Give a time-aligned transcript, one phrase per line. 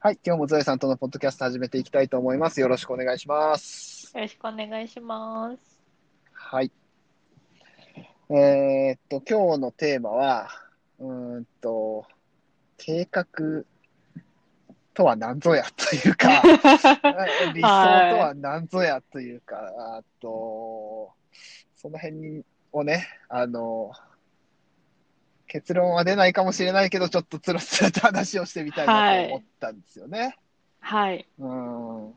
[0.00, 2.60] はい、今日もゾエさんとのポッドキャスト始めていきたいと思います。
[2.60, 4.12] よろしくお願いします。
[4.14, 5.80] よろしくお願いします。
[6.32, 6.70] はい。
[8.30, 10.50] えーっと、今日のテーマは、
[11.00, 12.06] うーんと、
[12.76, 13.26] 計画
[14.94, 16.42] とは何ぞやというか、
[17.52, 19.56] 理想とは何ぞやというか、
[19.96, 21.10] あと、
[21.74, 23.90] その辺をね、あの、
[25.48, 30.36] 結論は出ないかもしれないけど、ちょっとつらつらと話をしてみたいなと思ったんですよね。
[30.80, 31.26] はい。
[31.38, 32.14] うん。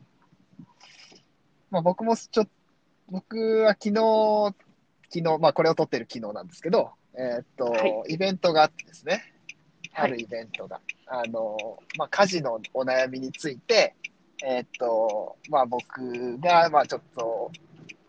[1.70, 2.50] まあ僕もちょっと、
[3.10, 4.54] 僕は昨日、
[5.10, 9.22] 昨日、まあこれを撮ってる昨日なんですけど、えーっと、はイベントがあってですね、はい
[9.94, 13.94] あるイベントが、あの、まあ家事のお悩みについて、
[14.42, 17.50] えーっと、まあ僕が、まあちょっと、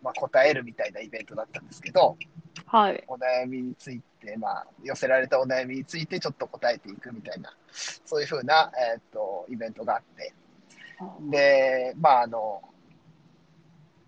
[0.02, 2.18] まあ答えるみたいなイベントだったんですけど、
[2.66, 3.03] はい。
[3.07, 10.34] お悩みについて、まあ、寄せられたお悩みについてちょっと答えていくみたいな、そういうふうな、えーっと、イベントがあって、
[11.29, 12.62] で、まあ、あの、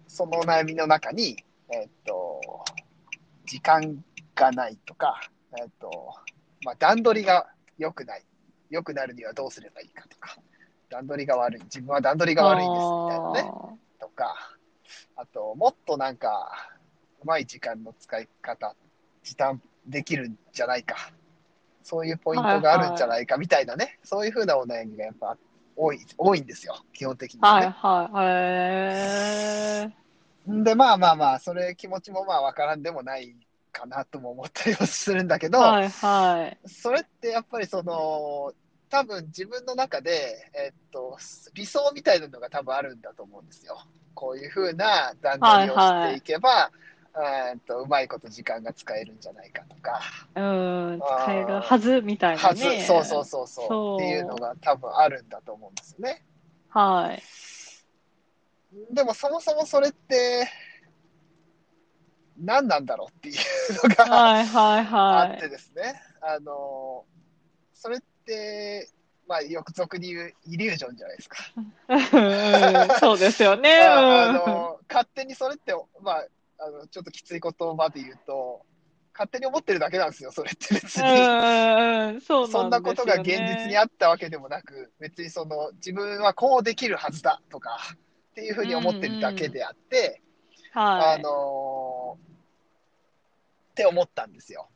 [0.08, 1.44] その悩みの中に、
[1.74, 2.42] えーっと、
[3.46, 5.20] 時間がないとか、
[5.60, 6.14] えーっと、
[6.64, 8.24] まあ、段取りが良くない。
[8.70, 10.38] 良くなるにはどうすればいいかとか、
[10.90, 11.64] 段取りが悪い。
[11.64, 13.52] 自分は段取りが悪いですみたいなね。
[14.00, 14.36] とか、
[15.16, 16.75] あと、もっとなんか、
[17.26, 18.76] まい時間の使い方、
[19.24, 20.96] 時短できるんじゃないか。
[21.84, 25.38] そういうポイントがあるんじゃないかみたいなね、そういうふうなお悩みがやっぱ
[25.76, 27.48] 多い、多いんですよ、基本的に、ね。
[27.48, 28.10] はい、は
[30.48, 30.64] い。
[30.64, 33.36] で、まあまあまあ、それ気持ちもまあわからんでもない
[33.72, 36.58] かなとも思ったりはするんだけど、はい、はい。
[36.68, 38.54] それってやっぱりその、
[38.90, 41.18] 多分自分の中で、えっと、
[41.54, 43.78] 理想みたいなのが多分あるんだと思うんですよ。
[44.14, 46.72] こういうふうな段取りをしていけば、
[47.18, 50.02] えっとうまいこと時間が使えるんじゃないかとか、
[50.36, 50.42] う
[50.96, 52.84] ん、使えるはずみたいなはず、ね。
[52.84, 56.26] そうそうそうそうそうっていうのが多分あるんだと思うんですよね。
[56.70, 57.24] はい。
[58.94, 60.50] でもそもそもそれって、
[62.38, 63.36] 何なんだろうっていう
[63.88, 65.50] のが、はい、はい、あってはい。
[65.50, 67.06] ですね、あの、
[67.74, 68.90] それって、
[69.28, 71.38] まあ、よく俗に言うイリュージョンじゃないですか。
[71.88, 73.80] うんそうですよね。
[73.80, 76.26] あの勝手にそれって、まあ、
[76.60, 78.62] あのちょっときつい言葉で言うと、
[79.14, 81.04] 勝手に思ってるだけなんですよ、それって別に。
[81.04, 87.78] うん、そうそんなことが現実にああったわけでもなく、別にその自分はこうできるはずだとか
[88.32, 90.22] っていうふうに思ってるだけであって、
[90.72, 91.16] はい。
[91.16, 92.18] あの
[93.72, 94.70] って思ったんですよ。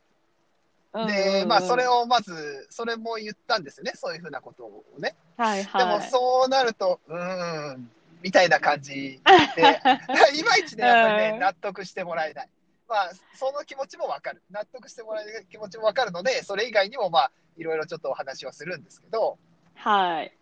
[0.93, 5.15] で、まあ、それを、をまず、それも言ったんですよね、そういうふうなことをね。
[5.37, 6.09] はい、でも、はい。
[6.09, 7.91] そうなると、うーん、
[8.21, 9.21] みたいな感じ
[9.55, 9.81] で、
[10.35, 12.49] いまいちね、やっぱりね、うん納得してもらえない。
[12.87, 14.41] まあ、その気持ちもわかる。
[14.49, 19.37] 納得してもらえる気持ちもわかるので、それ以外にも、まあ、いろいろちょっとお話はするんですけど、
[19.75, 20.35] はい。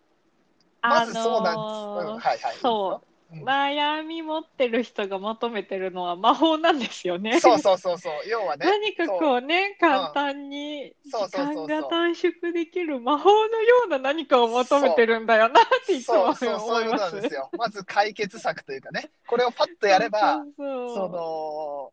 [0.81, 1.53] まずそうなんです。
[1.53, 2.55] あのーうん、はいはい。
[2.55, 3.07] そう。
[3.31, 7.39] うん悩み持ってる人が求めてるのは魔法なんですよね。
[7.39, 17.13] そうそうそうそう、要はね、何かこうね、簡単に時間が短縮できる魔法のような何かを求めてるんだよなっていつもそうそう、そういうこと思います。
[17.15, 17.49] なんですよ。
[17.57, 21.91] まず解決策というかね、これをパッとやれば、 そうそうその、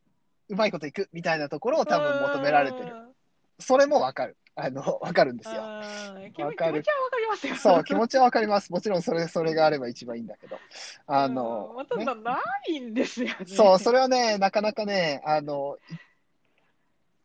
[0.51, 3.14] うまいこといくみたいなところを多分求められてる。
[3.59, 4.37] うんそれもわかる。
[4.57, 5.63] あの、わかるんですよ。
[5.63, 7.57] うん気持ち気わかる持ちはわかりますよ。
[7.57, 8.73] そう、気持ちはわかります。
[8.73, 10.59] もちろんそれ、それがあれば一番いいんだけど。
[11.07, 13.37] あのうん、たないんですよね。
[13.47, 15.77] そう、それはね、なかなかね、あの、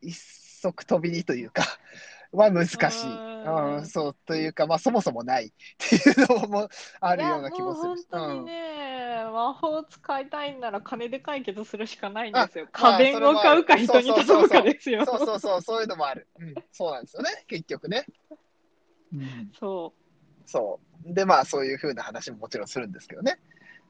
[0.02, 0.18] い一
[0.62, 1.64] 足飛びにというか、
[2.32, 3.08] は難しい。
[3.08, 3.10] う
[3.50, 6.70] んうん、そう、というか、まあ、そもそもないっていうのも
[7.00, 8.08] あるような気もするし。
[8.12, 12.68] もう本当にね、魔法使いたいんなら金で解決するしかないんですよ。
[12.72, 15.06] 家電を買うか人に頼むかですよ。
[15.06, 16.28] そうそうそう、そういうのもある。
[16.40, 18.06] うん、そうなんですよね、結局ね。
[19.14, 19.94] うん、そ
[20.46, 21.14] そう。
[21.14, 23.40] で、まあ、そういうふうな話ももちろんするんですけどね。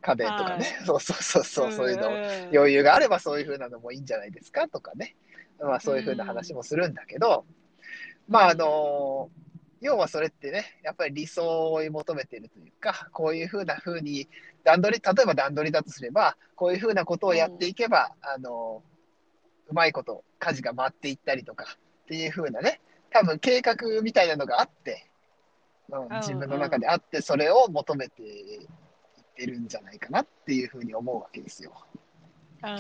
[0.01, 0.65] 家電とかね。
[0.85, 1.45] そうそうそうう。
[1.45, 2.07] そう、そういうの
[2.53, 5.15] 余裕があればそういうふうなのもいいんじゃないですかとかね。
[5.59, 7.45] まあそういうふうな話もするんだけど、
[8.29, 9.29] まああの、
[9.81, 14.29] 要はそれってね、やっぱり理想を求めているというか、こういうふうなふうに、
[14.63, 18.83] 段取り、例えば段取りだとすれば、こういうふうなことをやっていけば、あの、
[19.67, 21.65] うまいこと家事が回っていったりとか
[22.03, 25.09] っていうふうなね、多分計画みたいなのがあって、
[25.89, 28.65] うん、自分の中であって、それを求めていっ
[29.35, 31.73] てるんじゃないかなっていうふうに思うわけですよ。
[32.63, 32.79] うんうん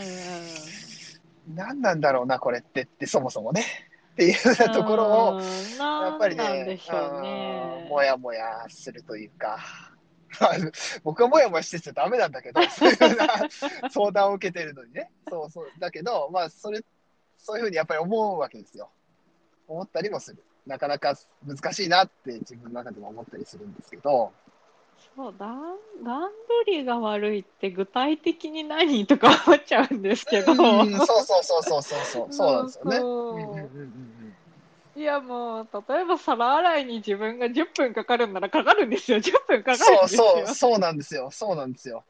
[1.55, 3.88] 何なんだろうな、これってって、そもそもね。
[4.19, 5.43] っていうところを、うん
[5.79, 7.87] やっぱりねね。
[7.89, 9.57] もやもやするというか、
[11.03, 13.27] 僕はもやもやしてちゃダメなんだけど、 そういうふうな
[13.89, 15.09] 相談を受けてるのにね。
[15.29, 15.71] そうそう。
[15.79, 16.83] だけど、まあ、それ、
[17.37, 18.89] そういうふうにやっぱり思うわけですよ。
[19.67, 20.43] 思ったりもする。
[20.65, 24.33] なかなか難しいなって自分の中でも思ったりするんですけど、
[25.15, 26.29] そう段段
[26.65, 33.69] 取りが悪いって具体的に何とか思っちゃうんですけど、うんそうそうそうそうそうそう、そうなんですよね。
[34.95, 41.29] いやもう例えば皿洗いに自分が10分かかるんならかかるんですよ10分かかるんそうですよそう、そうなんですよ。
[41.31, 42.03] そうなんですよ。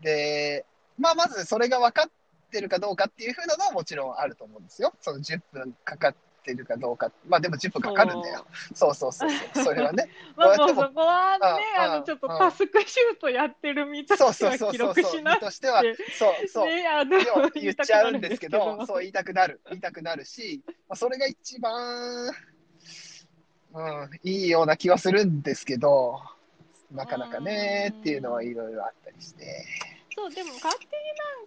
[0.00, 0.64] で、
[0.98, 2.10] まあ、まずそれが分かっ
[2.50, 4.92] てるかどうかっていうふうなのはもちろんあると思うんですよ。
[5.00, 6.14] その10分かかっ
[6.44, 7.10] てるかどうか。
[7.26, 8.46] まあ、でも10分かかるんだよ。
[8.74, 9.64] そうそうそうそう。
[9.64, 10.08] それはね。
[10.36, 14.88] まあこうやってももうそこはねうんあのちょっとうんタスクシュートやってる身としては記そうそうそうそう。
[14.88, 15.82] 録しなとしては、
[16.18, 16.66] そうそう。
[16.66, 17.04] ねあ
[17.54, 22.32] 言っちゃうんですけど、そう言いたくなる、言いたくなるし、まあ、それが一番、
[23.74, 26.20] うん、いいような気はするんですけど、
[26.90, 29.66] なかなかねうんっていうのはいろいろあったりして。
[30.16, 31.02] そうでも勝手に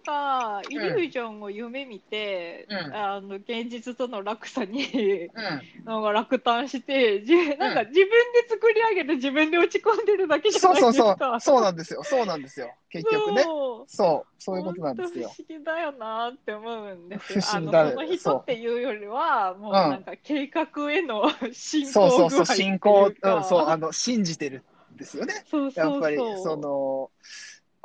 [0.06, 2.94] なんかイリュージョンを夢見て、うん。
[2.94, 11.40] あの現実との落差にうん、なんか落胆してじなんか自分で作り上げて自分で落ち込んでるだけじゃないそうそうですか。
[11.40, 13.42] そう、そうなんですよ、そうなんですよ、結局ね。
[13.42, 13.90] そう。
[13.90, 15.32] そう、そういうことなんですよ。
[15.36, 17.34] 不思議だよなって思うんです。
[17.34, 17.42] よ。
[17.52, 19.72] あだのその人っていうよりは、もうう。
[19.72, 19.74] ん。
[19.74, 23.36] なんか計画への進行そうそうそう、信仰、うか。
[23.36, 24.62] うん、そう、あの、信じてる
[24.92, 25.44] んですよね。
[25.50, 25.92] そうそうそう。
[25.92, 27.10] やっぱり、その、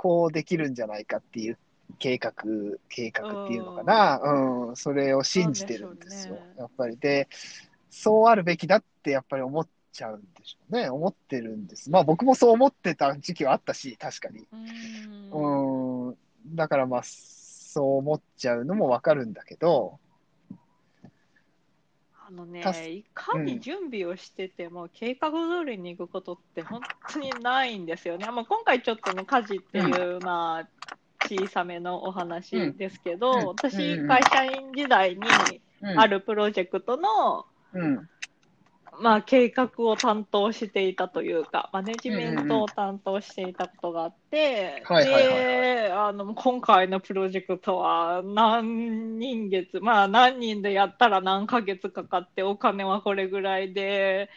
[0.03, 1.57] こうできるんじゃないかっていう
[1.97, 2.33] 計画、
[2.89, 6.41] 計画っていうのかな、うん、それを信じてるんですよね。
[6.57, 6.97] やっぱり。
[6.97, 7.29] で、
[7.89, 10.89] そうあるべきだってやっぱり思っちゃうんでしょうね。
[10.89, 11.89] 思ってるんです。
[11.89, 14.39] まあ僕もそう思ってた時期はあったし、確かに。
[15.31, 16.17] うーんうん、
[16.53, 20.02] だからまあ、そう思っちゃうのもわかるんだけど、あ
[22.33, 26.81] のねたす、いかに準備をしてても、計画通りに行くことって本
[27.11, 28.25] 当にないんですよね。
[28.31, 30.69] まあ、今回ちょっとね、家事っていう、まあ、
[31.25, 33.45] 小さめのお話ですけど、うん。
[33.47, 34.07] 私、うん。
[34.07, 35.21] 会社員時代に
[35.81, 35.99] うん。
[35.99, 38.09] あるプロジェクトの、うん、
[38.99, 54.29] まあ、計画を担当していたというか、マネジメントを担当していたことがあって、で、あの、今回のプロジェクトは何人月、まあ何人でやったら何ヶ月かかって、お金はこれぐらいで、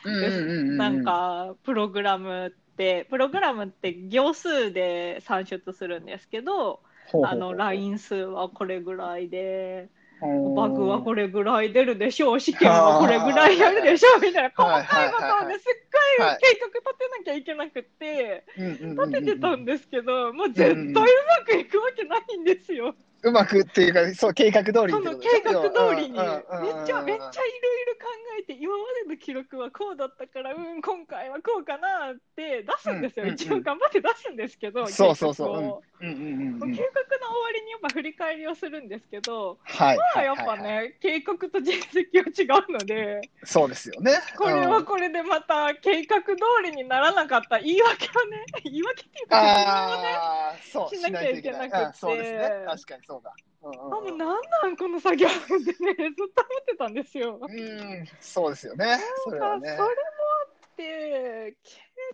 [0.77, 6.81] なんか、プログラムって、プログラムって行数で算出するんですけど、
[7.25, 9.89] あの、ライン数はこれぐらいで、
[10.21, 21.03] バグはこれぐらい出るでしょう、試験はこれぐらいやるでしょう、みたいな、細はいかいことをね、すっごいはい計画立てなきゃいけなくて、立ててたんですけど、もう絶対うま
[21.45, 22.95] くいくわけないんですよ。
[23.27, 28.07] うまくっていうか、そう、計画通りその計画通りに、めっちゃめっちゃいろいろ考
[28.39, 33.25] えて、今までの記録はこうだったから、うん、今回はこうかなって出すんですよ。
[33.25, 33.43] うんうんうん。
[33.43, 35.49] 一応頑張って出すんですけど、そうそうそう。
[35.49, 36.75] 計画をうんうんうんうん。
[36.77, 39.97] 計画の終わりにやっぱ振り返りをするんですけど、はい。
[39.97, 40.61] まあやっぱはい。
[40.61, 44.13] はいはいね、計画と実績は違うので、そうですよね。
[44.37, 46.27] これはこれでまた計画通
[46.65, 47.59] りにならなかった。
[47.59, 51.99] 言い訳をね、言い訳っていうか、説明をね、しなきゃいけなくて。
[51.99, 52.65] そうですね。
[52.67, 53.35] 確かにそうだ。
[53.63, 57.39] うんうんあもうなんなんこの作業ってね、ずっと思ってたんですよ。
[57.43, 57.63] うん、う
[58.03, 58.99] んそうですよね。
[59.25, 59.71] それはね。
[59.71, 61.73] それもあって、計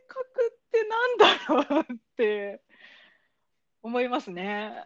[0.09, 0.25] 画っ
[0.71, 2.63] てなんだろうって
[3.83, 4.85] 思いますね。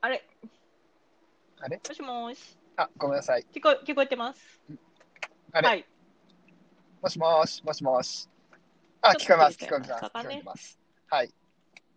[0.00, 0.26] あれ
[1.60, 1.80] あれ？
[1.88, 2.58] もしもし。
[2.76, 3.46] あ、ごめんなさい。
[3.52, 4.60] 聞こ聞こえてます？
[5.52, 5.86] あれ、はい。
[7.00, 8.28] もしもし、もしもし。
[9.02, 9.92] あ、聞こえます、聞こえます。
[9.92, 10.80] 聞こえます。
[11.08, 11.32] はい。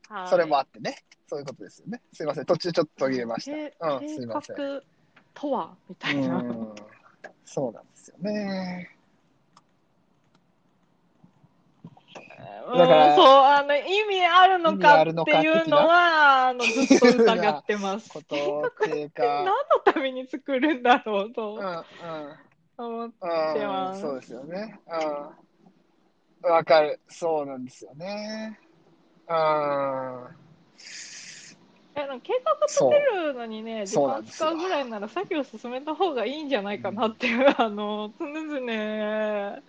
[0.10, 1.04] はいそれもあってね。
[1.30, 2.02] そういうことですよね。
[2.12, 2.46] すいません。
[2.46, 3.52] 途中ちょっと途切れました。
[3.52, 4.56] 計うん、すい計ません。
[4.58, 4.82] 画
[5.36, 6.38] とはみたういな。
[6.40, 6.76] ん、
[7.46, 8.90] そうなんですよね。
[8.94, 9.00] うん
[12.78, 18.10] だからそう、あの、意味あるのかっていうのは、あの、ずっと疑ってます。
[18.14, 19.54] こ計画とっていう何か、
[19.86, 21.86] のために作るんだろううん、とうん。
[22.78, 23.28] 思ってう
[23.64, 24.80] ん、ますそうですよね。
[26.44, 26.52] うん。
[26.52, 27.00] わかる。
[27.08, 28.60] そうなんですよね。
[29.28, 30.28] うん。
[32.10, 39.60] えでも計画立てるのにね、時間使うぐらいなら作業進めた方がいいんじゃないかなっていう、あの、常々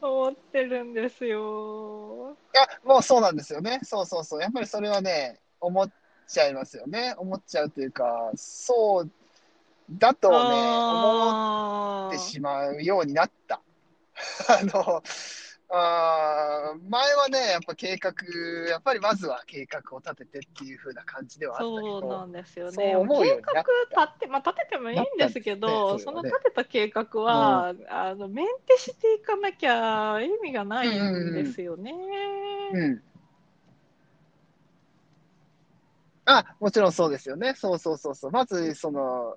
[0.00, 2.36] 思ってるんですよ。
[2.54, 3.80] いや、もうそうなんですよね。
[3.82, 4.40] そうそうそう。
[4.40, 5.90] やっぱりそれはね、思っ
[6.26, 7.14] ちゃいますよね。
[7.18, 9.10] 思っちゃうというか、そう
[9.90, 13.60] だとね、思ってしまうようになった。
[14.48, 15.02] あの、
[15.76, 18.12] あー前はね、やっぱ計画、
[18.68, 22.76] やっぱりまずは計画を立ててっていう風な感じではあったけそうなど、んですよね。
[22.76, 31.92] 計画立って、まあ、立ててもいいんですけど、ねそねその立てた計画は、あのメンテしていかなきゃ意味がないんですよね。
[32.72, 33.02] うん。
[36.26, 37.54] あ、もちろんそうですよね。
[37.56, 38.30] そうそうそうそう。
[38.30, 39.36] まず、その、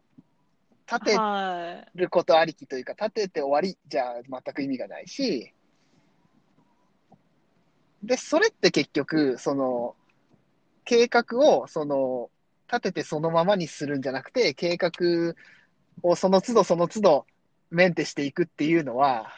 [0.90, 1.98] 立てはい。
[1.98, 5.54] ることありきというか、立てて終わりじゃ全く意味がないし、
[8.08, 9.96] で、それって結局、その、
[10.86, 12.30] 計画を、その、
[12.68, 14.92] 立ててそのままにするんじゃなくて、計画
[16.04, 17.26] をその都度その都度
[17.70, 19.30] メンテしていくっていうのは、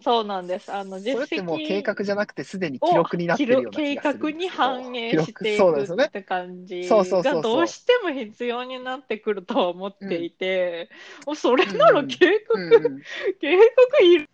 [0.00, 0.72] そうなんです。
[0.72, 6.04] あの、実それってもう計績画じゃなくてすでに記録になってるような計画に反映してい記録そうですよね。
[6.04, 10.88] くって感じがどうしても必要になってくるとは思っていて、
[11.26, 13.02] もうそれなら計画、うんうん。
[13.40, 14.28] 計画いる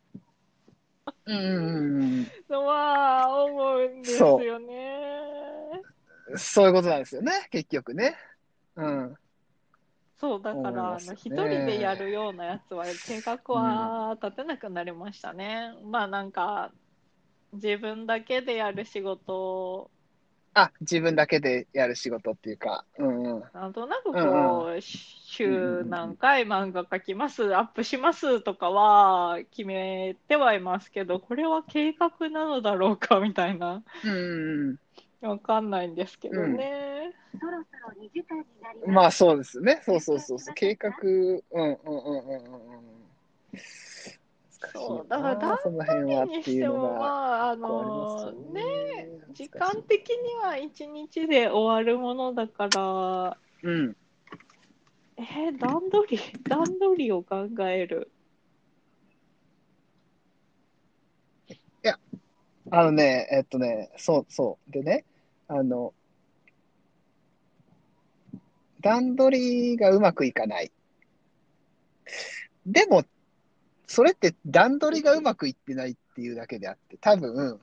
[1.26, 5.71] うんうんうんのは思うんですよね。
[5.78, 5.95] うん
[6.37, 8.16] そういうことなんですよね、結局ね。
[8.76, 9.14] うん。
[10.16, 15.73] そう、だから、あの、一人でやるようなやつは、計画は立てなくなりましたね。
[15.85, 16.73] まあ、なんか、
[17.52, 19.90] 自分だけでやる仕事
[20.54, 23.44] あ、自分だけでやる仕事っていうか、うんうん。
[23.52, 34.76] なんとなくうんこう、週何回漫画描きます、アップしますとかは決めてはいますけど、これは計画なのだろうかみたいな、うんうん
[35.23, 37.12] わかんないんですけどね。
[37.40, 38.87] そろそろ2時間になります。
[38.87, 38.94] うん。
[38.94, 39.82] まあそうですね。
[39.84, 40.54] そうそうそうそう。
[40.54, 43.04] 計画、うんうんうんうんうんうん。
[44.73, 47.06] そうだから難しいなその辺はっにしても、まが。
[47.06, 48.61] あ、あこのね
[49.33, 53.97] 時間的には一日で終わるものだから、うん。
[55.16, 58.11] えー段取り、 段取りを考える。
[62.71, 64.73] あのね、えっとね、そうそう。
[64.73, 65.04] でね、
[65.49, 65.92] あの、
[68.80, 70.73] 段取りがうまくいかない。
[72.66, 73.04] でも、
[73.87, 77.61] それって段取りがうまくいってないっていうだけであって、多分、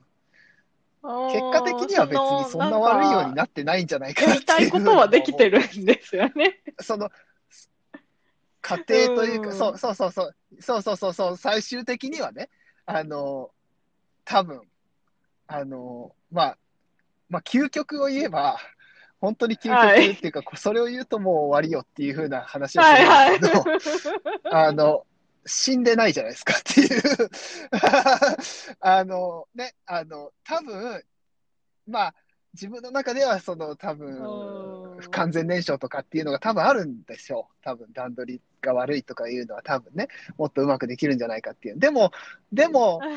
[1.02, 6.62] 結果的には別にそんな悪いようになってないんじゃないかやなっていうりたいことはできてるんですよね。
[6.80, 7.10] その、
[8.60, 12.50] 過程というか、うんそうそうそうそう、そうそうそうそう、最終的にはね、
[12.86, 13.50] あの、
[14.24, 14.62] 多分
[15.52, 16.58] あの、まあ、
[17.28, 18.56] まあ、究極を言えば、
[19.20, 24.56] 本当に究はい極っていうか、それを言うともう終わりよっていう風な話をはいするんはいですけど、。
[24.56, 25.04] あの、
[25.44, 26.90] 死んでないじゃないですかっていう
[28.80, 31.04] あの、ね、あの、多分、
[31.86, 32.14] まあ、
[32.54, 37.54] 自分の中では、その、多分うん、不完全燃焼とかっていうのが多分あるんでしょう。
[37.62, 41.78] 多分、段取りが悪いとかいうのは多分ね、もっとうまくできるんじゃないかっていう。
[41.78, 42.12] でも、
[42.52, 43.00] でも、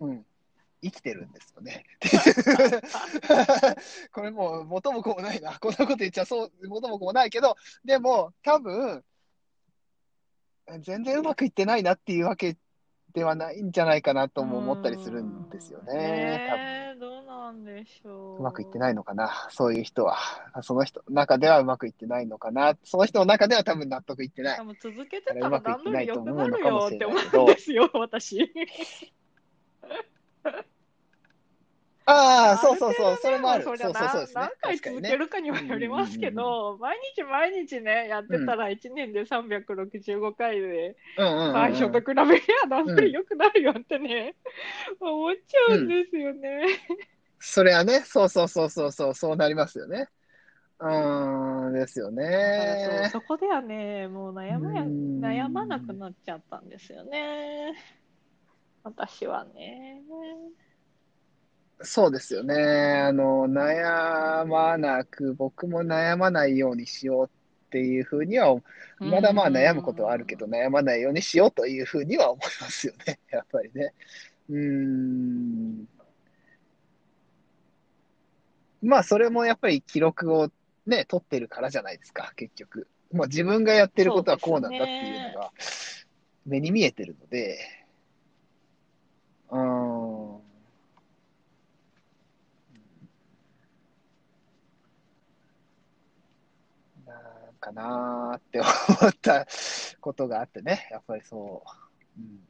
[0.00, 0.26] うん、
[0.82, 1.86] 生きてるんですよね。
[4.12, 5.58] これもう元も子もないな。
[5.58, 9.02] こんなこと言っちゃそう、元も子もないけど、でも多分、
[10.80, 12.56] 全然うまくいってないなっていうわけ
[13.12, 15.94] ではないんじゃないかなとも思ったりするんですよね。
[15.94, 18.12] ねえどうなんでしょう。
[18.12, 19.48] 多分うまくいってないのかな。
[19.50, 20.16] そういう人は。
[20.62, 22.76] その人の中ではうまくいってないのかな。
[22.82, 24.64] その人の中では多分納得いってないで。
[24.64, 28.52] も続けてたらくいってないと段取り良くなるよっして思うんですよ、私。
[32.06, 33.64] ああ、そうそうそう、それもある。
[33.64, 34.50] そりゃそうそうそうね何。
[34.60, 35.16] 回続け。
[35.16, 44.34] るかにもよりますけど、毎日毎日ね、やってたら1年で365回で、うんうんうんうん最初と比べりゃ段取り良くなるよってね、
[45.00, 46.66] 思っちゃうんですよね。
[47.38, 50.08] それはね、そうそうそうそうそう、そうなりますよね。
[50.80, 53.08] うーん、ですよね。
[53.12, 57.74] そこではね、もう悩まやうん悩まなくなっちゃったんですよね。
[58.82, 60.02] 私はね。
[61.82, 62.54] そうですよね。
[62.54, 67.30] あの、悩まなく、僕も悩まないようにしようっ
[67.70, 68.56] ていうふうには、
[68.98, 73.18] まだまあ悩むことはあるけど、悩まないようにしようというふうには思いますよね。
[73.30, 73.92] やっぱりね。
[74.50, 75.88] うーん。
[78.82, 80.50] まあ、それもやっぱり記録を
[80.86, 82.88] ね、取ってるからじゃないですか、結局。
[83.12, 85.52] まあ、自分がやってることはこうなんだっていうのが
[86.46, 87.58] 目に見えてるので、
[89.50, 90.42] うーん。
[97.06, 98.68] なんかなーって思
[99.08, 99.46] った
[100.00, 102.20] ことがあってね、やっぱりそう。
[102.20, 102.40] うん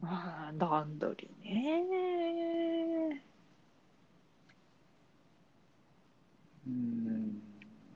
[0.00, 3.22] まあ、段取りね。
[6.66, 7.43] うんま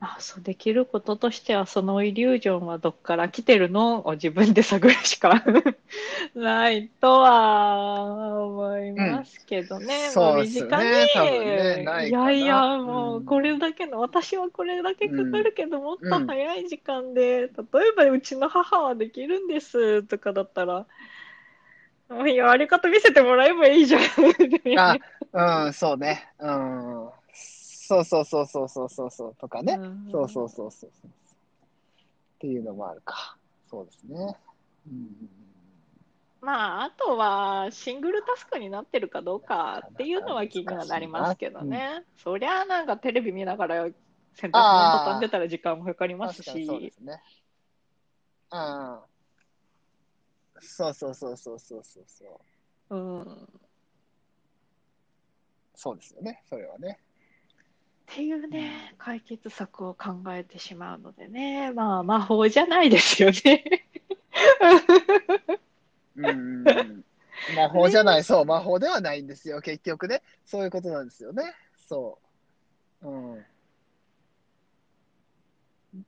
[0.01, 4.07] あ、そうできることとしては、そのイリュージョンはどっから来てるの？
[4.07, 5.43] を自分で探るしか
[6.35, 10.07] ないとは思いますけどね。
[10.07, 20.87] うんもうそうっすよ身近に、ねねないやいや、もううんこれだけの、私はこれだけかかるけど、もっとうん早い時間で、例えばうちの母はできるんですとかだったら、
[22.09, 24.01] もうやり方見せてもらえばいいじゃん。
[24.75, 24.97] あ、
[25.33, 26.31] うん、そうね。
[26.39, 26.98] うん。
[27.89, 29.73] そうそうそうそうそうそうそうとかね。
[29.79, 31.07] うんそうそうそうそうそう。
[31.07, 31.11] っ
[32.37, 33.35] ていうのもあるか。
[33.67, 34.37] そうですね。
[34.87, 35.09] うん。
[36.39, 42.03] まあ、あとはシングルタスクになってるかどうかっていうのは気にはなりますけどね。
[42.15, 43.89] そりゃなんかテレビ見ながら
[44.35, 46.93] 洗濯物畳んでたら時間もかかります確かにそうでし。
[46.93, 47.23] すね。
[48.51, 48.99] うん。
[50.61, 52.39] そうそうそうそうそうそうそ
[52.91, 52.95] う。
[52.95, 53.49] うん。
[55.73, 56.99] そうですよね、それはね。
[58.11, 63.63] っていうね、解決策を考えてしまうのでね、まあ魔法じゃないですよね。
[66.17, 66.63] うん。
[67.55, 70.23] 魔法じゃない、そう、魔法ではないんですよ、結局ね。
[70.43, 71.43] そういうことなんですよね。
[71.87, 72.17] そ
[73.03, 73.07] う。
[73.07, 73.45] うん。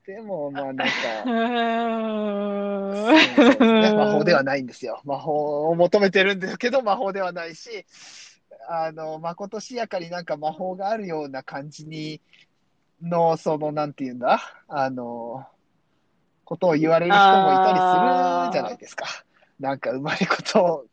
[0.05, 0.85] でも、まあなんか、
[3.35, 5.01] そうそうね、魔法ではないんですよ。
[5.05, 7.85] 魔法を求めてるんですけど、魔法ではないし、
[8.67, 12.21] あの、まことしやかになんか魔法があるような感じに、
[13.01, 15.45] の、その、なんていうんだ、あの、
[16.45, 19.05] ことを言われる人もいたりするじゃないですか。
[19.59, 20.85] なんかうまいことを、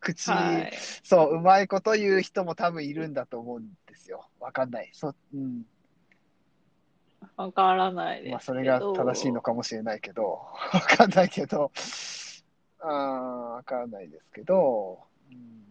[0.00, 0.72] 口、はい。
[1.02, 4.28] そう、うまいこと言う人も多分いるんだと思うんですよ。
[4.40, 4.90] わかんない。
[4.92, 5.64] そ、うん。
[7.36, 8.32] わからないです。
[8.32, 11.72] まあ、それが正しいのかもしれないけど、わかんないけど、
[12.80, 12.90] あー
[13.56, 15.64] わかんないですけど、うん、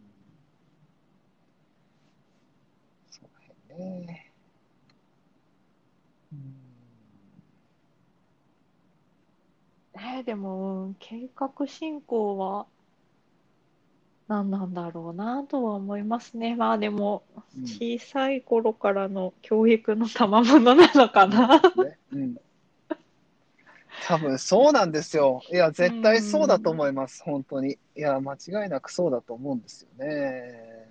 [3.10, 4.32] そうだよね。
[6.32, 6.66] うん
[9.96, 12.66] ね、でも、計画進行は
[14.28, 16.56] 何なんだろうなとは思いますね。
[16.56, 17.24] まあでも、
[17.58, 21.58] うん小さい頃からの教育の賜物なのかな。
[21.60, 22.36] ねうん
[24.08, 25.42] 多分そうなんですよ。
[25.52, 27.80] いや、絶対そうだと思います、本当に。
[27.96, 30.86] いや、間違いなくそうだと思うんですよね。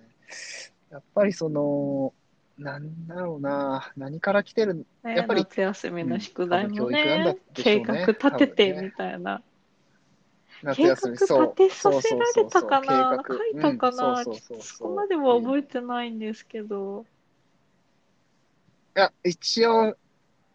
[0.91, 2.13] やっぱりその、
[2.57, 9.41] なんだろうな、何から来てる、ねやっぱり夏休みの宿題もうん多分教育なんだね、でしょう計ね画立ててみたいな。
[10.63, 13.23] 夏計画立てさせられたかな？
[13.25, 14.21] そうそうそうそう書いたかな？
[14.21, 14.61] うんそうそうそうそう。
[14.61, 17.05] そこまでは覚えてないんですけど。
[18.95, 19.97] いや、一応、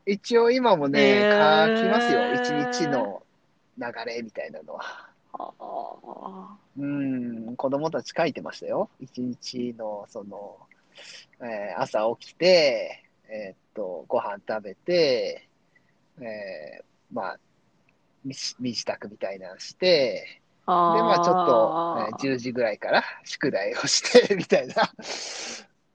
[0.06, 1.76] 一応今もね、へー。
[1.76, 2.32] 書きますよ。
[2.32, 2.48] 一
[2.78, 3.22] 日の
[3.76, 5.10] 流れみたいなのは。
[5.34, 6.56] ああ。
[6.78, 8.88] うん、子供たち書いてましたよ。
[9.00, 10.56] 一日の、その、
[11.40, 15.48] えー朝起きて、えーっと、ご飯食べて、
[16.20, 17.40] えーまあ、
[18.24, 24.74] 身身支度みたいなのして、あで、まあちょっと、えー10時ぐらいから宿題をして、みたいな。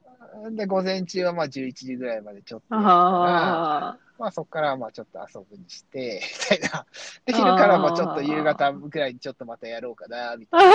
[0.51, 6.85] で、午前中はまあ11時ぐらいまでちょっとやったら、あまあそこからまあちょっと遊ぶにして、みたいな。
[7.25, 10.61] で、昼からもちょっと夕方ぐらいにちょっとまたやろうかな、みたあ。
[10.61, 10.71] い ま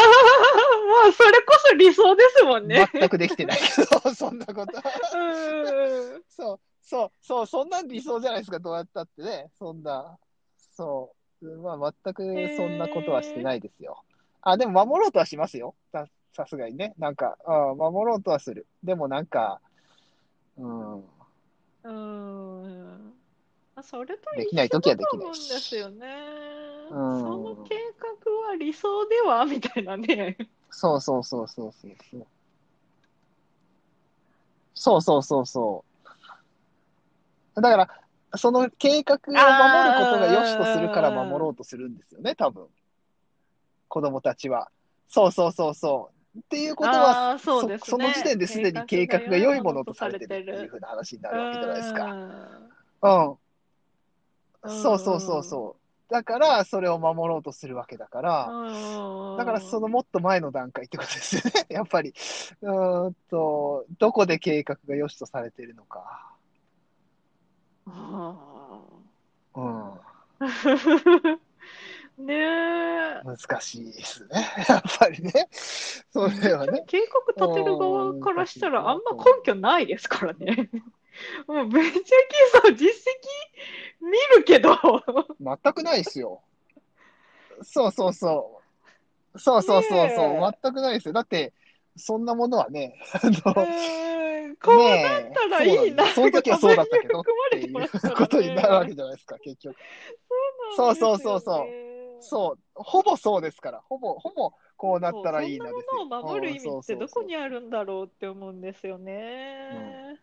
[1.09, 2.81] あ、それこそ理想ですもんな。
[2.81, 2.91] ね。
[2.93, 3.65] 全くできてないけ
[4.05, 4.79] ど、そんなこと。
[5.17, 9.51] うんそう、そう、そう、そんなん理想じゃないですか、どうやったってね。
[9.59, 10.19] そんな、
[10.77, 11.59] そう。
[11.59, 14.03] まあ全くそんなことはしてないですよ。
[14.43, 15.75] あ、でも守ろうとはしますよ。
[15.93, 16.95] ささすがにね。
[16.99, 18.67] なんか、あ守ろうとはする。
[18.85, 19.61] でもなんか、
[20.57, 21.05] うん。
[21.85, 23.15] うん。
[23.75, 26.07] まあそれとできない時はできないですよね。
[26.91, 30.37] うんその計画は理想ではみたいなね。
[30.71, 32.27] そうそうそうそうそうそう。
[34.75, 35.85] そうそうそうそ
[37.57, 37.61] う。
[37.61, 37.89] だから、
[38.37, 39.35] その計画を守
[39.91, 42.67] ることが良しとするから守ろうとするんですよね、多分。
[43.89, 44.71] 子供たちは。
[45.09, 46.39] そうそうそうそう。
[46.39, 52.05] っていうことは、そねその時点ですでに計画が良いものとされてるっていうふうな話になるわけじゃないですか。
[52.05, 53.31] うん。
[53.31, 53.37] うん
[54.67, 56.13] そうそうそうそう。
[56.13, 59.37] だから、それを守ろうとするわけだから、うん。
[59.37, 61.67] だからそのもっと前の段階ってことですよね。
[61.71, 62.13] やっぱり、
[62.63, 66.35] うーんと、どこで計画が良しとされているのか。
[67.87, 68.81] あ
[69.55, 70.01] うん、ー
[72.19, 73.23] ねえ。
[73.25, 74.29] 難しいですね。
[74.69, 75.49] やっぱりね。
[76.13, 76.85] それはね。
[76.87, 77.01] 計
[77.39, 80.71] 画立てる側からしたらあんま根拠ないですからね。
[81.47, 82.05] もうめっちゃ基
[82.65, 83.50] 礎実績
[84.11, 84.77] 見るけど。
[85.41, 86.43] 全くないですよ。
[87.63, 88.61] そうそうそ
[89.35, 89.39] う。
[89.39, 90.27] そうそうそうねそう。
[90.27, 91.15] え全くないですよ。
[91.15, 91.53] だって、
[91.97, 93.55] そんなものはね、あうの、
[94.63, 96.07] こうなったらいいな。
[96.07, 99.77] その時はそうだったけどっていうことになるわけじゃないですか、結局。
[100.77, 105.85] そうそうそうそううそう、ほぼそうですから、ほぼ、ほぼこうなったらいいなですよ。
[105.91, 110.19] そんなものを守る意味ってどこにああるんだろうって思うんですよね。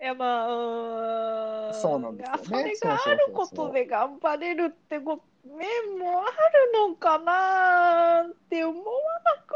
[0.00, 8.84] いやまあうーんそうなんですよねそれがあることで頑張れるってこ面もあるのかなって思わ
[9.24, 9.52] なく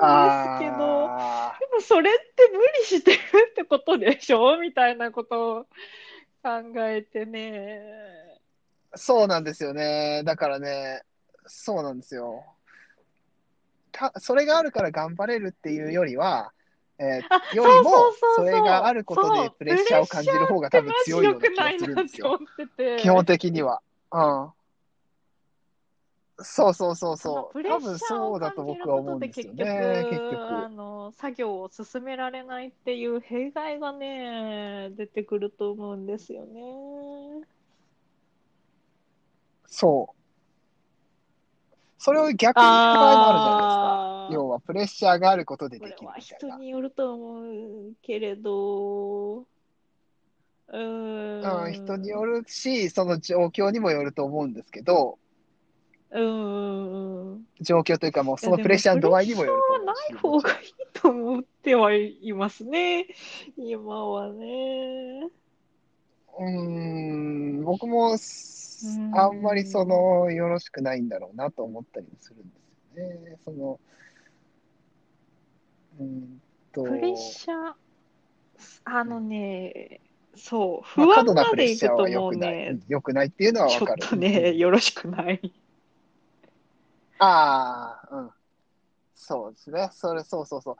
[0.00, 1.08] もないんですけど。
[1.10, 3.18] あでもそれって無理してる
[3.50, 5.64] ってことでしょみたいなことを
[6.42, 7.82] 考えてね。
[8.94, 10.22] ーそうなんですよね。
[10.24, 11.02] だからね、
[11.46, 12.44] そうなんですよ。
[13.90, 16.52] たそれがあるから頑張れるっていうよりは、
[17.02, 22.38] えーあよりもそれがあることでプレッシャーを感じる方が多分強いような気がするんですよ。
[22.98, 23.82] 基本的には。
[24.12, 24.50] うん。
[26.44, 27.62] そうそうそうそう。
[27.62, 30.06] 多分そうだと僕は思うんですよね。
[30.10, 30.76] 局結あ局。
[30.76, 37.44] の作業を進められないっていう弊害がね出てくると思うんですよね。
[39.66, 40.16] そう。
[41.98, 44.11] それを逆に言う場合もあるじゃないあですか。
[44.30, 46.56] 要はプレッシャーがあることでできるみたいな。
[46.56, 55.18] 人によると思うけれど、うーん、うん、人によるし、その状況にもよると思うんですけど、
[56.10, 57.46] うーん。
[57.60, 63.06] 状況というかもうそのプレッシャーの度合いにもよると思うしプレッシャーはない方がいいと思ってはいますね。
[63.56, 65.28] 今はね。
[66.38, 66.48] うー
[67.60, 68.16] ん、僕も
[69.14, 72.56] あんまりその、よろしくないんだろうなと思ったりもするんで
[72.94, 73.38] すよね。
[73.44, 73.80] その、
[75.98, 76.40] うーん
[76.72, 77.72] と、プレッシャー、
[78.84, 80.00] あのね、
[80.34, 84.06] そう、まあ、不過安まで度なプレッいくともうシャーは良くない、ね、良くないっていうのはちょっわかる。
[84.08, 85.52] とね、よろしくない。
[87.18, 88.30] ああ、うん。
[89.14, 89.90] そうですね。
[89.92, 90.76] それ、そうそうそう。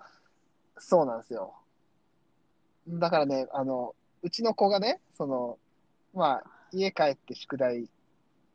[0.78, 1.54] そうなんですよ。
[2.88, 5.58] だからね、あの、うちの子がね、その、
[6.14, 7.88] まあ、家帰って宿題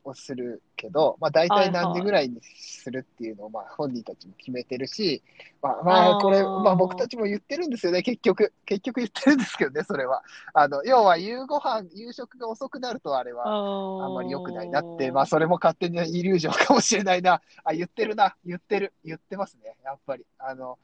[0.04, 5.22] をするけど、まあ、大体何時ぐらいにするっていうのを、まあ、本人たちも決めてるし、
[5.60, 8.52] まあ、まあ、これ、まあ、僕たちも言ってるんですよね、結局。
[8.64, 10.22] 結局言ってるんですけどね、それは。
[10.54, 17.42] あの、要は、夕ご飯、夕食が遅くなると、あれは、ああんまり良くないなって、まあ、それも勝手にイリュージョンかもしれないな。
[17.64, 18.36] あ、言ってるな。
[18.46, 18.92] 言ってる。
[19.04, 19.74] 言ってますね。
[19.84, 20.24] やっぱり。
[20.38, 20.78] あの、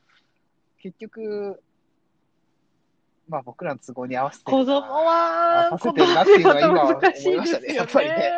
[0.82, 1.62] 結局、
[3.28, 7.74] まあ、僕らの都合に合わせてる子供は、させてるなっていうのは今は思いましたね。
[7.74, 8.32] やっぱりね。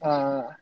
[0.00, 0.61] あー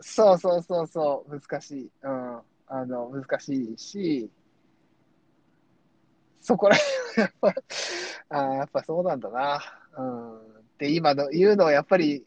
[0.00, 1.40] そうそうそうそう。
[1.40, 1.90] 難しい。
[2.02, 2.40] うん。
[2.66, 4.30] あの、難しいし、
[6.40, 7.62] そこら辺はやっぱ、
[8.30, 9.60] あーやっぱそうなんだな。
[9.96, 10.36] うん。
[10.36, 12.24] って今の言うのはやっぱり、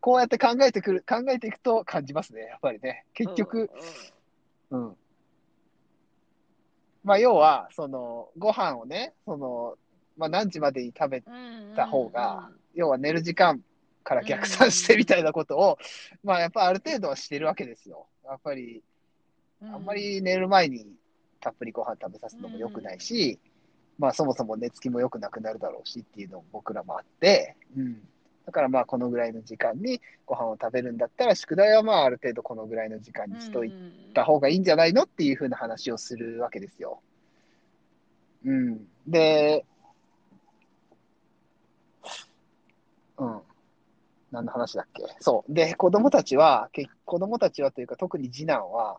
[0.00, 2.42] こうやって考えてくる、考えていくと感じますね。
[2.42, 3.04] やっぱりね。
[3.14, 3.70] 結局、
[4.70, 4.96] うん。
[7.02, 9.78] まあ、要は、その、ご飯をね、その、
[10.16, 11.22] まあ、何時までに食べ
[11.74, 13.62] た方が、要は寝る時間
[14.04, 15.78] から逆算してみたいなことを、
[16.24, 18.06] まあ、やっぱある程度はしてるわけですよ。
[18.24, 18.82] やっぱり、
[19.72, 20.86] あんまり寝る前に
[21.40, 23.38] たっぷりご飯食べさせるのも良くないし、
[23.98, 28.00] まあそもそも寝つきも良くなくなるだろうしっていうのも僕らもあって、うん。
[28.46, 33.72] だからまあこのぐらいの時間にご飯を食べるんだったら、宿題はまあある程度このぐらいの時間にしとい
[34.14, 37.00] た方がいいんじゃないのっていうふうな話をするわけですよ。
[38.44, 38.88] うん。
[39.06, 39.64] で、
[43.18, 43.40] うん。
[44.30, 45.02] 何の話だっけ？
[45.20, 45.52] そう。
[45.52, 48.96] で、子供たちは、け子供たちはというか特に次男は、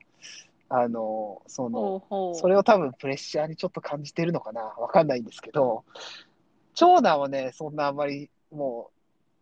[0.70, 2.36] あの、その、ほうほう。
[2.36, 4.62] それを多分プレッシャーにちょっと感じてるのかな？
[4.62, 5.84] わかんないんですけど、
[6.74, 8.90] 長男はね、そんなあんまりも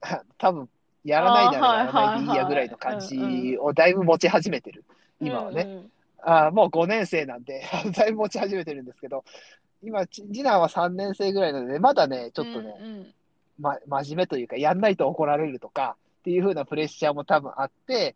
[0.02, 0.06] う、
[0.38, 0.70] 多分
[1.04, 4.86] やらないならやらないでいいやぐらいの感じをだいぶ持ち始めてる。
[5.20, 5.64] 今はね。
[5.64, 5.92] うんうん。
[6.22, 7.64] あーもう5年生なんで、
[7.96, 9.24] だいぶ持ち始めてるんですけど、
[9.82, 13.14] 今、ち次男は3年生ぐらいなので、まだね、ちょっとね、うんうん
[13.60, 18.16] ま、真面目というか、やんないと怒られるとかっていう風なプレッシャーも多分あって、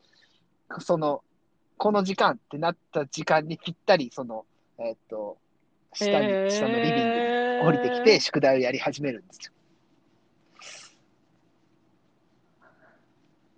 [0.79, 1.23] その、
[1.77, 4.45] この時間ってなった時間にぴったり、その、
[4.79, 5.37] えーっと、
[5.93, 9.53] 下に、へー下のリビングに降りてきて、宿題をやり始めるんですよ。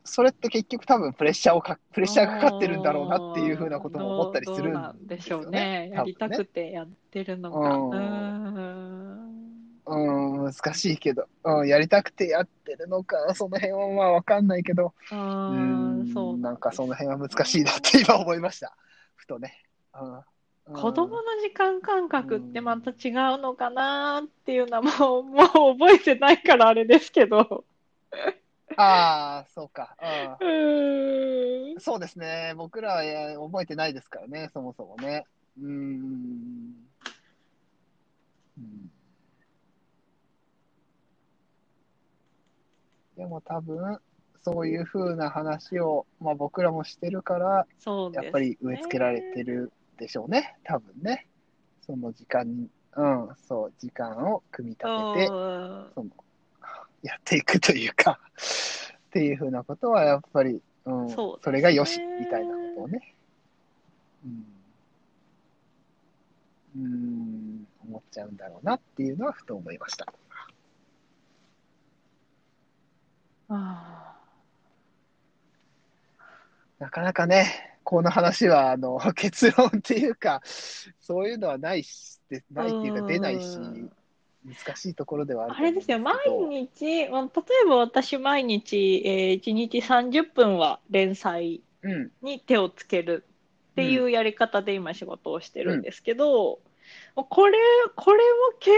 [0.07, 5.89] それって結局多分プレッシャーをか、プレッシャーがかかってるんだろうなっていう風なことも思ったりするどうどうなんんでしょうですよねね。。
[5.93, 7.75] やりたくてやってるのか。
[7.75, 8.74] うん
[9.87, 18.75] うんうん、難しいけど、うん、やりたくてやってるのか、その辺はまあわかんないけど、ううんん、そうなんかその辺は難しいなって今思いました。
[19.15, 19.63] ふとね。
[19.93, 20.21] うん
[20.73, 27.63] 子供の時間感覚ってまた違うのかなっていうのはもう、もう覚えてないからあれですけど。
[28.75, 29.95] ああ、そうか。
[30.39, 32.53] うーんうん、そうですね。
[32.57, 35.25] 僕らはえー覚えてないですからね、そもそもね。
[35.61, 36.84] うん
[43.17, 43.99] でも多分、
[44.41, 48.25] そういうふうな話を、まあ、僕らもしてるから、そうですね。
[48.25, 51.27] やっぱり植え付けられてるでしょうね、多分ね。
[51.81, 55.33] その時間に、うん、そう、時間を組み立てて、う。
[55.33, 56.09] んその、
[57.01, 58.19] やっていくというか、
[59.07, 61.43] っていうふうなことは、やっぱり、うん、そうですね。
[61.43, 63.15] それがよし、みたいなことをね、
[64.25, 64.45] うん、
[66.75, 70.05] うん、思っちゃうんだろうなっていうのは、ふと思いました。
[70.07, 70.51] あ
[73.49, 74.15] な
[76.89, 80.41] かなかね、この話は、あの、 結論っていうか、
[80.99, 83.91] そういうのはないし、でないっていうか、出ないし、うん。
[84.45, 86.17] 難しいところではあるあれですよ、毎
[86.49, 87.29] 日、まあ、例
[87.63, 91.61] えば私、毎日、えー、1日30分は連載
[92.21, 93.25] に手をつける
[93.71, 96.59] っていうやり方で今仕事をしてるんですけど、
[97.15, 97.57] これ、
[97.95, 98.71] これも計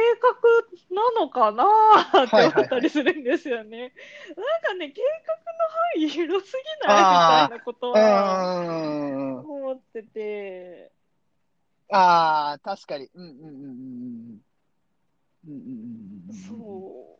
[0.89, 3.93] 画なのかなって思ったりするんですよね。
[4.35, 5.43] なんかね、計画の
[5.95, 7.01] 範囲広すぎない？
[7.01, 9.39] みたいなことはうん。
[9.39, 10.91] 思ってて、
[11.89, 13.09] ああ、確かに。
[13.15, 14.41] うんうんうんうんうん。
[15.47, 16.35] うんうんうんうん。
[16.35, 17.19] そう。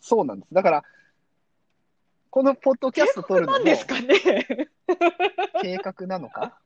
[0.00, 0.54] そうなんです。
[0.54, 0.84] だから、
[2.30, 4.14] このポッドキャスト撮るのもなんですかね？
[5.62, 6.58] 計画なのか？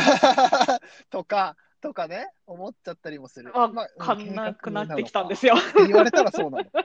[1.10, 3.52] とか、とかね、思っちゃったりもする。
[3.52, 5.54] わまあかんなくなってきたんですよ。
[5.86, 6.84] 言われたらそうなのか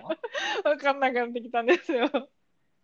[0.63, 2.09] わかんなくなってきたんですよ。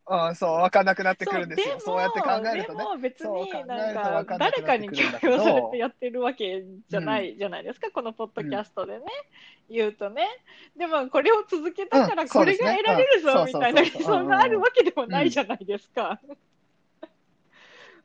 [0.06, 1.76] ああ、 そう、わかんなくなってくるんですよ。
[1.76, 2.84] もそうやって考えるとねで。
[2.84, 9.06] も別になんわか誰かに強要されてやってるわけじゃないじゃないですか、このポッドキャストでね、
[9.70, 10.28] 言うとね。
[10.76, 16.20] でもこれを続けたからうんこれが得られるぞみたいな理想があるわけでもないじゃないですか。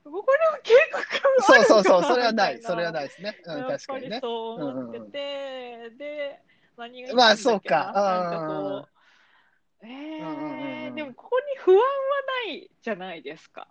[0.04, 1.00] これは計画
[1.42, 3.36] そうそうそう、それはない、それはないですね。
[3.44, 4.18] うん、確かにね。
[4.20, 6.40] そう思ってて、で、
[6.76, 8.88] 何が言いたいんだっけなまあそうかなんかこ
[9.82, 11.82] う、えうんうんうんうー、んでもここに不安は
[12.46, 13.68] ないじゃないですか。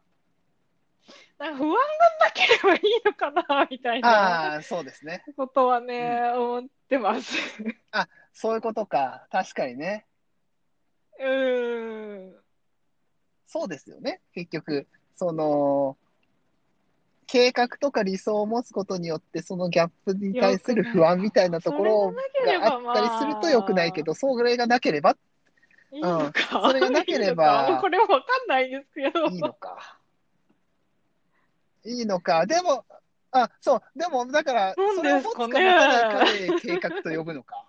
[1.38, 1.78] なんか不安が
[2.26, 5.24] なければいいのかな、みたいなああ、そうですね。
[5.36, 7.38] ことはね、思ってます。
[8.34, 9.28] そういうことか。
[9.32, 10.06] 確かにね。
[11.20, 12.36] うーん。
[13.46, 14.22] そうですよね。
[14.34, 15.98] 結局、その、
[17.34, 22.14] 計画とか理想を持つことによって、そのギャップに対する不安みたいなところ
[22.46, 25.18] があったりすると良くないけど、それがなければ
[25.92, 26.62] いいのか。
[26.68, 29.26] それがなければいいのかもうこれはわかんないですけど。
[29.26, 29.98] いいのか。
[31.86, 32.46] いいのか。
[32.46, 32.86] でも、
[33.32, 37.66] あ、そう、でも、だから、それを持つか持たないかで計画と呼ぶのか。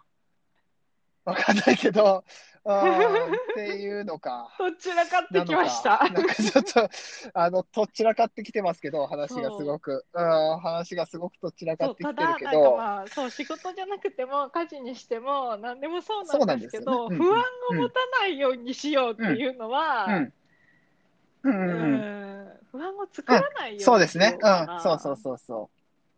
[1.25, 2.23] わかんないけど、
[2.65, 4.55] っていうのか。
[4.59, 5.99] どちらかってきました。
[6.13, 6.89] なんかちょっと、
[7.35, 10.07] あの、とっちらかってきてますけど、話がすごく。
[10.15, 17.17] うん、話がすごくとっちらかってきてるけど、まあそう仕事じゃなくても家事にしても何でもそうなんですけど、ね。
[17.17, 17.23] うん。
[17.23, 22.53] 不安を持たないようにしようっていうのは、うん。
[22.73, 24.39] 不安を作らないようにそうですね。
[24.41, 25.71] うん、そうそうそうそ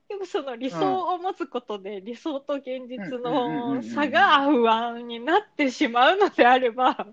[0.08, 7.06] でもその理想を持つことで、理想と現実の差が不安になってしまうのであれば。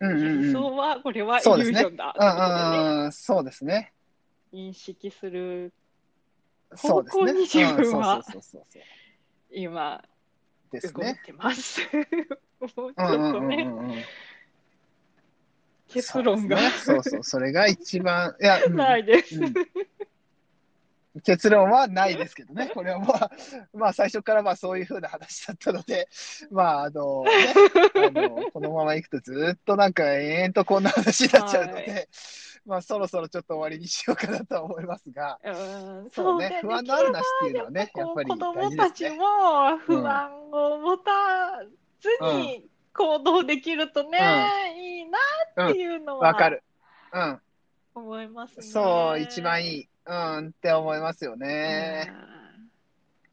[0.00, 3.92] 理想はこれはイリそうですねュージョンだそうですね。
[4.52, 5.72] 認識する。
[6.76, 8.22] 方向に自分は
[9.50, 10.02] 今
[10.72, 11.20] 動いね。
[11.24, 11.80] てます。
[12.76, 14.04] もうちょっとね、
[15.88, 19.40] 結論がそうそうそれが一番、いや、うんないです。
[21.14, 22.70] うん結論はないですけどね。
[22.74, 23.30] これはまあ、
[23.72, 26.08] まあ最初からまあそういうふうな話だったので、
[26.50, 27.30] まああの、ね、
[28.06, 31.98] あのこのままいくとずっとなんか延々とこんな話になっちゃうので、は
[32.66, 41.10] まあそろそろちょっと終わりにしようかなとは思いますが、うんそうねで不安のあるなしっていうのはねやっぱりこう子供たちも不安を持た
[42.00, 44.18] ずに行動できるとね、
[44.76, 45.18] いいな
[45.70, 46.62] っていうのはわかる。
[47.12, 47.40] うん。
[47.94, 48.62] 思いますね。
[48.62, 49.88] そう、一番いいい。
[50.08, 52.10] うんって思いますよね。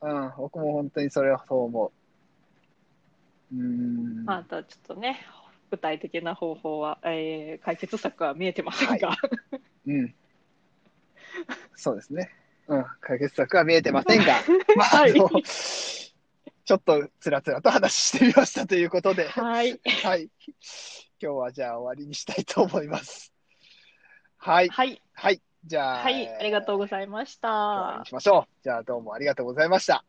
[0.02, 1.92] うん、僕も本当にそれはそう思
[3.52, 3.56] う。
[3.56, 4.26] うん。
[4.26, 5.26] またちょっとね、
[5.72, 9.16] 具体的な方法は、えー解決策は見えてませんが、
[9.88, 10.14] うん。
[11.76, 12.30] そうですね。
[12.68, 14.42] うん、解決策は見えてませんが、
[14.76, 20.30] まあ、はいあの、ちょっとつらつらと話してみましたということで、はい、はい。
[21.22, 23.32] 今日はじゃあ終わりにしたいと思います。
[24.38, 24.70] はい。
[24.70, 25.42] はい、はい。
[25.66, 28.06] じゃあ、はい、ありがとうございましたに。
[28.06, 28.64] しましょう。
[28.64, 30.06] じゃあどうもありがとうございました。